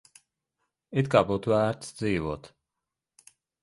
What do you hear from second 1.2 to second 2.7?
būtu vērts dzīvot.